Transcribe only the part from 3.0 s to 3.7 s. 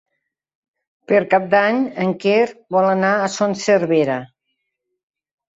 a Son